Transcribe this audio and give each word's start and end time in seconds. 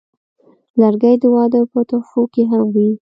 لرګی 0.79 1.15
د 1.21 1.23
واده 1.35 1.61
په 1.71 1.79
تحفو 1.89 2.21
کې 2.33 2.43
هم 2.51 2.61
وي. 2.73 2.89